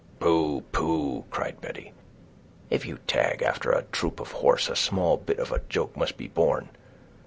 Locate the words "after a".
3.43-3.83